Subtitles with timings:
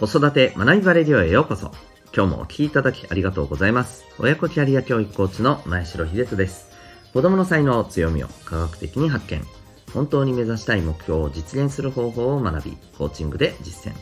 [0.00, 1.72] 子育て学びバレディオへようこそ。
[2.16, 4.06] 今日もお聴きいただきありがとうございます。
[4.18, 6.70] 親子キャリア教育コーチの前城秀人です。
[7.12, 9.44] 子供の才能、強みを科学的に発見。
[9.92, 13.96] 本当に目指したい目標を実現する方法を学び、コーチングで実践。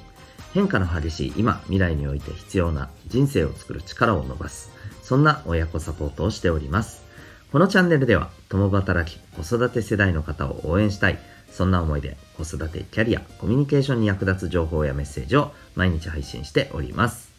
[0.54, 4.70] 変化の激しい今、未来において必要な人生を作る力を伸ばす。
[5.02, 7.02] そんな親子サポートをしております。
[7.50, 11.18] このチャンネルでは、共働き、子育て世代の方を応援したい。
[11.52, 17.32] そんな思いで子育て、キャリア、コミュニケーションに役立つ情報やメッセージを毎日配信しております。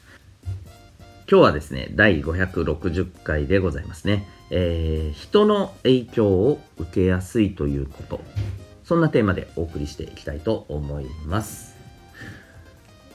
[1.30, 4.28] 今日はですね、第560回でございますね。
[4.50, 8.20] えー、人の影響を受けやすいということ。
[8.84, 11.76] そんなテーマでお送りしていきたいと思います。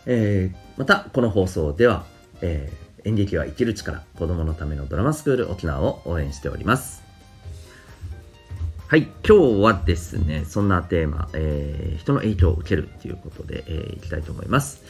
[0.07, 2.07] えー、また、この放送では、
[2.41, 7.04] えー、演劇は生きる力、子供のためのドラマスクール沖縄を応援しております。
[8.87, 14.83] はい、今日はですね、そんなテーマ、えー、人の影響を受けるということで、えー、いきたいと思います。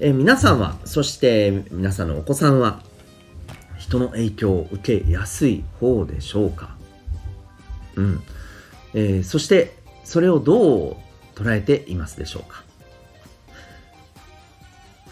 [0.00, 2.82] えー皆さんは、そして皆さんのお子さんは、
[3.78, 6.76] 人の影響を受けやすい方でしょうか？
[7.94, 8.22] うん。
[8.94, 10.96] えーそして、それをどう
[11.36, 12.64] 捉えていますでしょうか？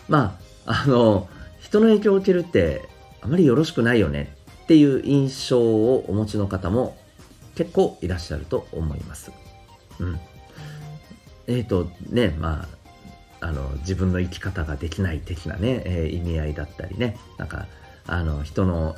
[0.08, 1.28] まあ、あの、
[1.60, 2.82] 人の影響を受けるって、
[3.22, 6.96] あまりよろしくないよねっていう印象をお持ちの方も
[7.56, 9.32] 結構いらっしゃると思います。
[9.98, 10.20] うん。
[11.48, 12.68] えっ、と、ね、ま
[13.40, 17.66] あ、あの、自分の生き方ができない的なね、えー意味合いだったりね、なんか、
[18.06, 18.94] あの、人の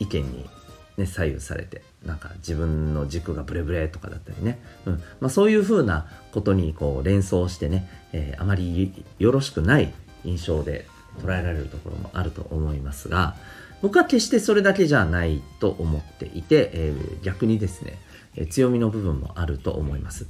[0.00, 0.50] 意見に、
[0.96, 5.02] ね、左右されて、なんか自分の軸がブレブレとかだったりね、うん。
[5.20, 9.92] まあそういうふうなことにこう連想してね、えーあまりよろしくない
[10.24, 10.86] 印象で
[11.20, 13.36] 捉えられるところもあると思いますが、
[13.82, 17.98] 僕は決してそれだけじゃないと思っていて、えー逆にですね、
[18.36, 20.26] え強みの部分もあると思います。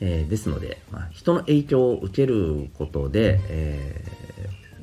[0.00, 4.04] えーですので、まあ、人の影響を受けることで、え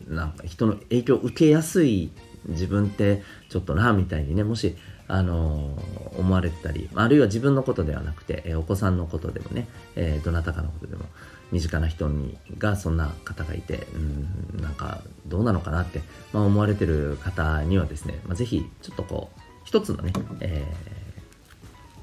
[0.09, 2.12] ーなんか人の影響を受けやすい
[2.47, 4.75] 自分ってちょっとなみたいにねもし、
[5.08, 5.78] あの
[6.18, 11.06] 思われてたりあるいは自分のことではなくて、えお子さんのことでもね、えーどなたかのことでも
[11.52, 20.66] 身近な人にがそんな方がいてうんなんかどうなのかなって、まあ、思われてる方にはですね、まあ、ぜひちょっとこう一つのね、え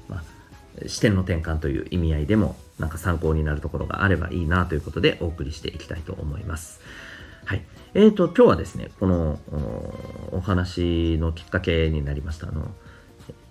[0.07, 6.79] ーまあ、視点の転換という意味合いでもなんか参考になるところがあればいいなということでお送りしていきたいと思います。
[7.45, 7.63] はい。
[7.93, 9.39] えーと、今日はですね、この
[10.31, 12.71] おお話のきっかけになりました、あの、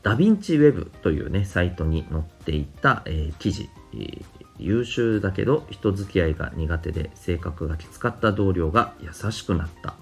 [0.03, 4.25] ダヴィンチウェブというね、サイトに載っていた、えー記事、えー
[4.62, 9.94] 優秀だけど人付き合いが苦手で性格がきつかった同僚が優しくなった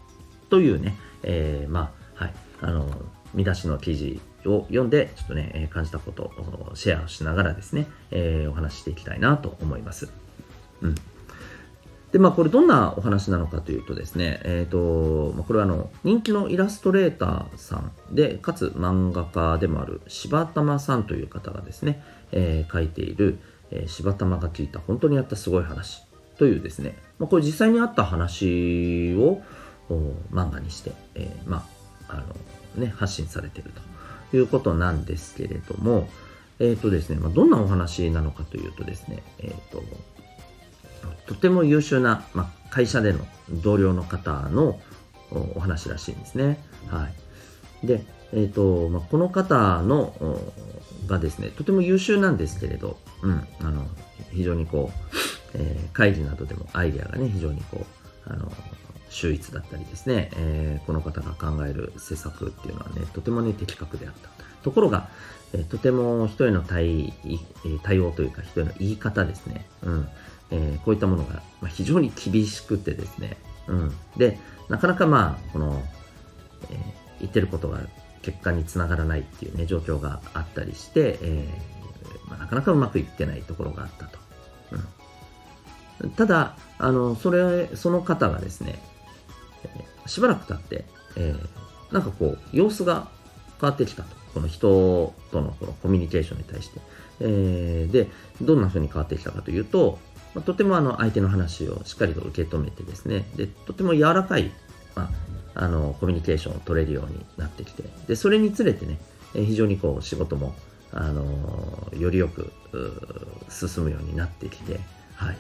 [0.50, 2.90] というね、えーまあ、はい、あの、
[3.34, 10.10] 見出しの記事を読んで、ちょっとね、感じたことをシェアをしながらですね、えお話ししていきたいなと思います。
[10.82, 10.94] うん。
[12.12, 22.02] で、まあ、これどんなお話なのかというとですね、えっ、と、まあこれはあの、人気のイラストレーターさんで、かつ漫画家でもある柴玉さんという方がですね、
[22.32, 23.38] えー書いている、
[23.70, 26.02] えー柴玉が聞いた本当にあったすごい話
[26.38, 29.42] というですね、まあ、これ実際にあった話を
[30.32, 31.66] 漫画にして、えーま
[32.08, 32.24] あ、あ
[32.78, 33.72] の、ね、発信されている
[34.30, 36.08] ということなんですけれども、
[36.58, 39.82] えっ、とですね、まあ、どんなお話なのかというとですね、えっ、と、
[41.26, 43.20] とても優秀な、まあ、会社での
[43.50, 44.80] 同僚の方の
[45.54, 46.58] お話らしいんですね。
[46.88, 47.08] は
[47.82, 47.86] い。
[47.86, 50.14] で、えっ、と、まあ、この方の
[51.06, 53.86] がですね、とても優秀なんですけれど、うん、あの、
[54.32, 55.18] 非常にこう、
[55.54, 57.84] えー会議などでもアイデアがね、非常にこ
[58.26, 58.52] う、あの、
[59.08, 64.28] 秀逸だったりですね、えーこの方が考える施策っていうのはね、とてもね、的確であった。
[64.62, 65.08] ところが、
[65.52, 67.14] えーとても人への対
[67.82, 70.08] 対応というか、人への言い方ですね、うん
[70.50, 73.36] えーこういったものが、非常に厳しくてですね、
[73.66, 74.38] うん、で、
[74.68, 75.82] なかなかまあ、この、
[76.70, 77.80] えー言ってることが
[78.22, 84.18] 結果につながらないっていうね、状況があったりして、えーまあ、なかなかうまくいってないところがあったと。
[86.02, 88.80] うん、ただ、あの、それ、その方がですね、
[89.64, 90.84] えーしばらく経って、
[91.16, 93.08] えーなんかこう、様子が
[93.60, 94.16] 変わってきたと。
[94.34, 96.80] この人とのこのコミュニケーションに対して。
[97.20, 98.08] えーで、
[98.40, 99.98] どんな風に変わってきたかというと、
[100.34, 104.50] まあとてもあの相手の話をしっかりと受け止めてですね、で、とても柔らかい、
[104.94, 105.10] ま
[105.54, 108.98] あ、あの、コミュニケーションを取れるようになってきて、で、それにつれてね、
[109.34, 110.54] 非常にこう、仕事も、
[110.92, 112.52] あのよりよく、
[113.48, 114.80] 進むようになってきて、
[115.14, 115.38] はい。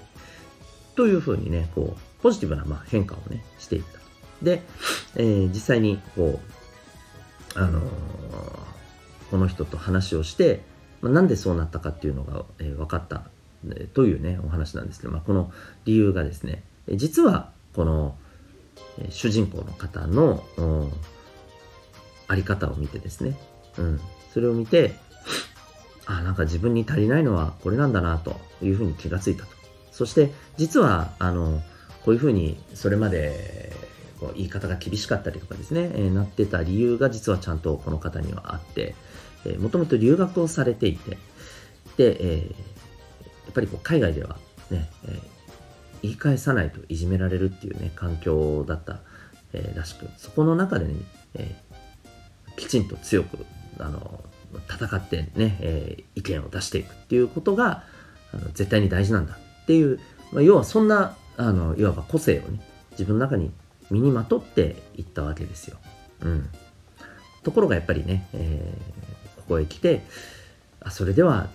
[0.96, 3.98] というふうにね、こう、ポジティブな、まあ、変化をね、していった。
[4.42, 4.62] で、
[5.16, 6.40] えー実際に、こ
[7.54, 7.82] う、あのー
[9.30, 10.62] この人と話をして、
[11.02, 13.24] まあ、なんでそうなったかっていうのが、えー分かった、
[13.94, 15.52] というね、お話なんですけど、まあ、この
[15.84, 16.62] 理由がですね、
[16.94, 18.16] 実は、この、
[19.10, 20.42] 主人公の方の
[22.26, 23.36] あり方を見てですね、
[23.76, 24.00] うん、
[24.32, 24.94] それを見て、
[26.06, 29.50] あ、なんか自分に足りないのはこれなんだなというふうに気がついたと。
[29.92, 31.62] そして、実は、あの、
[32.04, 33.72] こういうふうにそれまで
[34.18, 38.94] こう言い方が厳しかったりとかですね、えー、なってた理由が実はちゃんとこの方にはあって、
[39.44, 41.18] え、もともと留学をされていて、
[41.96, 42.54] で、えー、
[43.48, 44.36] やっぱりこう海外では
[44.70, 45.20] ね、えー、
[46.02, 49.00] 言い返さないといじめられるっていうね、環境だった、
[49.54, 50.94] えー、らしく、そこの中でね、
[51.34, 53.46] えー、きちんと強く、
[53.78, 54.22] あの、
[54.70, 57.84] 戦ってね、え、意見を出していくっていうことが、
[58.32, 59.98] あの絶対に大事なんだっていう、
[60.32, 62.60] まあ、要はそんな、あの、いわば個性をね、
[62.92, 63.50] 自分の中に
[63.90, 65.78] 身にまとっていったわけですよ。
[66.20, 66.50] うん。
[67.42, 68.74] ところがやっぱりね、え、
[69.36, 70.02] ここへ来て、
[70.80, 71.48] あ、それでは、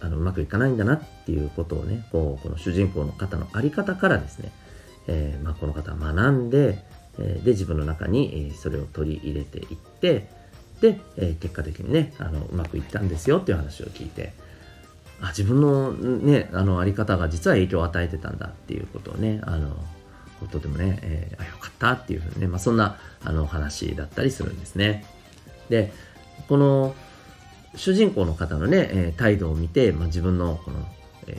[0.00, 4.52] あの、うまくいかないんだなっていうことをね、こう、この主人公の方のあり方からですね、
[5.06, 6.78] えー、まあ、この方は学んで、
[7.18, 10.28] え、で、自分の中にそれを取り入れていって、
[10.80, 14.32] で、え結果的にね、あの、うまくいったんですよっていう話を聞いて、
[15.20, 19.76] あ、自分のね、あの、あり方が実は影響を与えてたんだっていうことをね、あの、
[20.50, 25.04] とてもね、えー、あ、よかったっていうふうにね、まあ、そんなあの話だったりするんですね。
[25.68, 25.92] で、
[26.48, 26.94] この
[27.76, 30.86] 主人公の方のね、えー、態度を見て、まあ、自分のこの、
[31.28, 31.38] え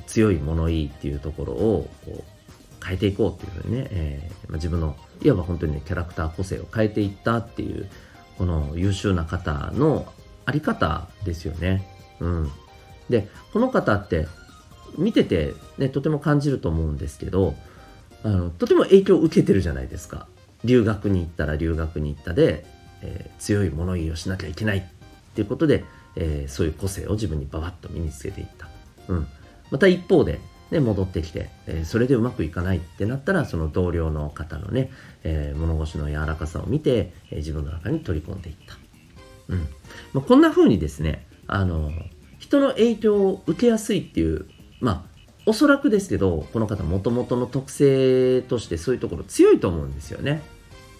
[0.00, 7.88] ー、強い物言いっていうところをこう変えていこうっていうふうにね、えーまあ、自分のいわば本当にね、キャラクター個性を変えていったっていう、
[8.38, 10.10] この優秀な方の
[10.46, 11.86] あり方ですよね。
[12.20, 12.50] うん。
[13.10, 14.26] で、この方って
[14.96, 17.54] 見ててね、とても感じると思うんですけど、
[18.22, 20.26] あのとても影響を受けてるじゃないですか
[20.64, 22.66] 留学に行ったら留学に行ったで、
[23.02, 24.86] えー、強い物言いをしなきゃいけない
[25.32, 25.84] っていうことで、
[26.16, 28.68] えー、そういう個性を自分にババッと身につけていった、
[29.08, 29.26] うん、
[29.70, 30.40] また一方で、
[30.70, 34.90] ね、戻ってきて、えー、それでうまくいかないってなったらその同僚の方のね、
[35.24, 38.76] え物腰の柔らかさを見て、え自分の中に取り込んでいった、
[39.48, 39.60] うん
[40.12, 41.90] まあ、こんな風にですねあの
[42.38, 44.46] 人の影響を受けやすいっていう
[44.80, 45.10] まあ
[45.46, 50.42] おそらくですけど、この方もともとの特性としてそういうところ強いと思うんですよね。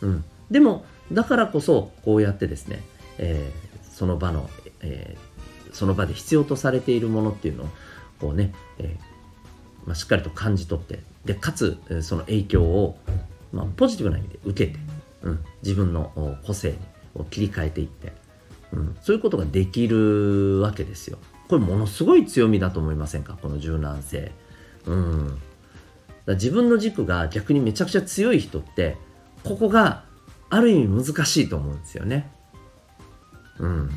[0.00, 0.24] うん。
[0.50, 2.82] でも、だからこそ、こうやってですね、
[3.18, 3.69] えー、
[4.00, 4.48] その場の、
[4.80, 7.68] えー、その場で必要とされているものっていうのを、
[8.18, 12.98] こうね、えー、まあ、しっかりと感じ取って、で、かつ、その影響を、
[13.52, 14.78] まあ、ポジティブな意味で受けて、
[15.20, 16.78] うん、自分の個性
[17.14, 18.14] を切り替えていって、
[18.72, 21.18] うん、そういうことができるわけですよ。
[21.48, 23.36] これものすごい強みだと思いませんか？
[23.42, 24.32] この柔軟性。
[24.86, 25.38] うん。
[26.26, 28.96] 自分の軸が逆にめちゃくちゃ強い人って、
[29.44, 30.04] ここが
[30.48, 32.32] ある意味難しいと思うんですよね。
[33.60, 33.90] うん。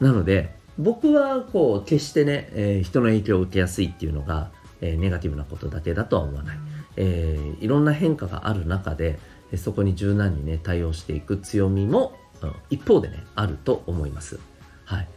[0.00, 6.58] なので、僕はこう、決してね、えー、人の影響を受けやすいっていうのが、えー、ネガティブなことだけだとは思わない。
[6.96, 9.18] えー、いろんな変化がある中で、
[9.56, 14.38] そこに柔軟にね、対応していく強みも、うん、一方でね、あると思います。
[14.84, 15.08] はい。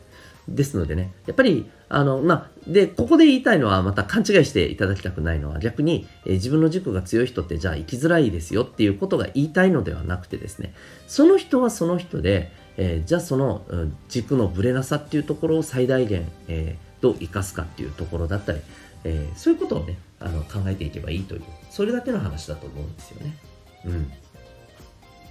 [0.48, 10.74] ですのでね、やっぱり、あの、まあ、で、ここで言いたいのは、また勘違いしていただきたくないのは、逆に、え、自分の軸が強い人って、じゃあ生きづらいですよっていうことが言いたいのではなくてですね、
[11.08, 18.62] その人はその人で、えー、じゃあその、うん、軸のぶれなさっていうところを最大限、えー、どう生かすかっていうところだったり、
[19.04, 23.38] えー、そういうことをね、あの考えていけばいいという、それだけの話だと思うんですよね。
[23.86, 24.12] うん。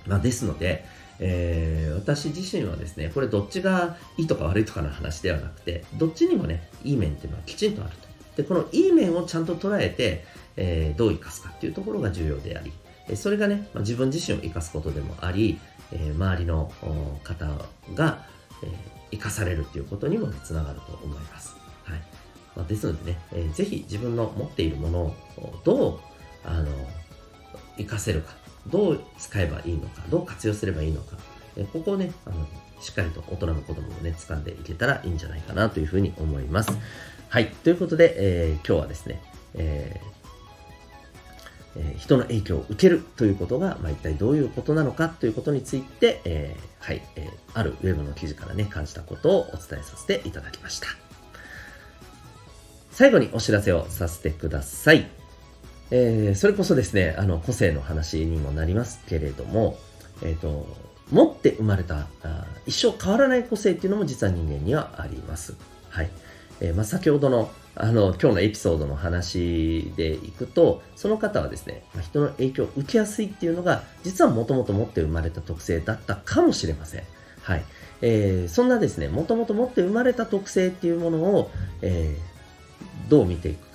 [0.07, 0.85] まあ、ですので、
[1.19, 8.43] えー、私自身はですね、これどっちがいいとか悪いとかの話ではなくて、どっちにもね、いい面っていうのはきちんとあると。
[8.43, 10.25] で、このいい面をちゃんと捉えて、
[10.57, 12.73] えー、どう生かすかっていうところが重要であり、
[13.17, 15.59] それがね、まあ、自分自身を生かすことでもあり、
[15.93, 16.73] えー、周りの
[17.25, 17.47] 方
[17.95, 18.25] が、
[18.63, 18.71] えー、
[19.13, 21.57] 生かされるっていうことにもつながると思います。
[21.85, 22.01] はい。
[22.57, 25.15] まあ、ですのでね、えー、ぜひ自分の持っているものを
[25.65, 25.99] どう、
[26.45, 26.71] あの、
[27.77, 28.35] 活かせるか
[28.69, 31.17] どう使えばいいのか、どう活用すればいいのか、
[31.57, 32.47] えここをね、あの、
[32.81, 36.73] しっかりと大人も子供もね、掴んでいけたらいいんじゃないかなというふうに思います。
[37.29, 37.49] はい。
[37.49, 39.23] ということで、えー、今日はですね、
[39.55, 40.13] えー
[41.77, 50.89] えー、人の影響を受けるということが、まあ、一体どういうことなのかということについて、えー、はい、えー、あるウェブの記事からね、感じたことをお伝えさせていただきました。
[52.91, 55.22] 最後にお知らせをさせてください。
[55.95, 59.79] えー、それこそですね、あの、個性の話にもなりますけれども、
[60.23, 60.67] えっ、ー、と、
[61.11, 65.55] 持って生まれたあ、一生変わらない個性っていうのも実は人間にはあります。
[65.91, 66.11] はい。
[66.63, 77.03] えー、まあ、先ほどの、あの、今日のエピソードの話でいくと、その方はですね、まあ、人の影響を受けやすいっていうのが、実はもともと持って生まれた特性だったかもしれません。
[77.43, 77.65] はい。
[78.01, 81.51] えー、そんなですね、もともと持って生まれた特性っていうものを、
[81.83, 83.72] えー、どう見ていく。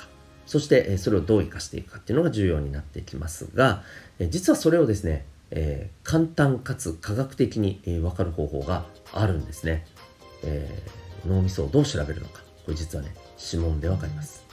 [0.48, 3.84] そしてそれをどう生かしていくかっていうのが重要になってきますが
[4.20, 9.86] 実はそれをですね、えー、簡単かつ科学的に分かる方法があるんですね、
[10.44, 12.42] えー、脳みそをどう調べるのか。
[12.66, 14.46] これ実はね指紋でわかります。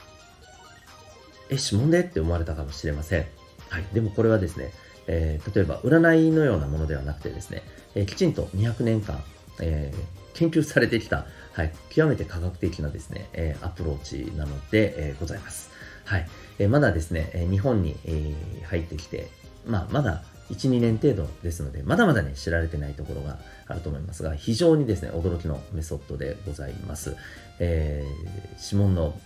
[1.50, 3.26] え指紋でって思われたかもしれません。
[3.68, 3.84] はい。
[3.92, 4.72] でもこれはですね、
[5.06, 7.62] えー、例えば占いのようなものではなくてですね、
[7.94, 9.22] えきちんと200年間、
[9.60, 9.92] え
[10.34, 15.70] 研究されてきた、はい、極めて科学的なですね、えアプローチなので、えございます
[16.04, 16.28] はい。
[16.58, 19.28] えまだですね、え日本に、え入ってきて、
[19.66, 27.16] まあ、まだ1、2年程度ですので、まだまだね、知られてないところがあると思いますが、非常にですね、驚きのメソッドでございます。
[27.58, 29.18] えー、指紋の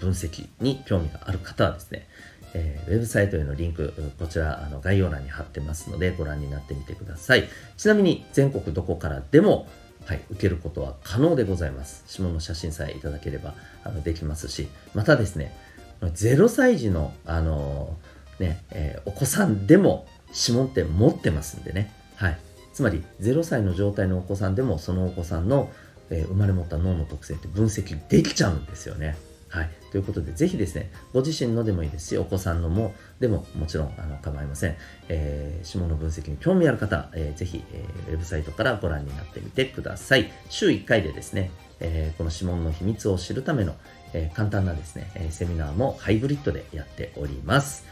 [0.00, 2.08] 分析に興味がある方はですね、
[2.54, 7.48] えー、ウェブサイトへのリンク、こちらあの概要欄に貼ってますので、ご覧になってみてください。
[7.76, 9.68] ちなみに、全国どこからでも、
[10.04, 12.04] はい、受けることは可能でございます。
[12.10, 15.56] 指紋の写真さえいただければあのできますし、またですね、
[16.00, 17.96] 0歳児の、あの
[18.38, 22.38] ねえー、お子さんでも指紋って持ってますんでね、はい、
[22.72, 25.70] つまり0歳の状態のお子さんでもそのお子さんの、
[26.10, 29.16] えー、生まれ持った脳の特性って分析できちゃうんですよね。
[29.48, 29.70] はい。
[29.94, 34.74] ということで、ぜひですね、ご自身のでもいいですし、お子さんのも、でももちろんあの構いません。
[35.08, 40.32] えー、指紋の分析に興味ある方、えー、ぜひ、えー、ウェブサイトからご覧になってみてください。
[40.48, 43.76] 週1回でですね、えー、この指紋の秘密を知るための、
[44.14, 47.84] えー、簡単なですね、えセミナーもハイブリッドでやっております。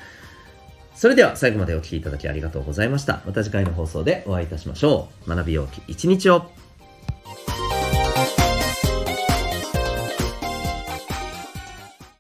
[0.97, 3.23] それでは最後までお聴きいただきありがとうございました。
[3.25, 5.31] また次回の放送でお会いいたしましょう。
[5.31, 6.51] 学びようき一日を。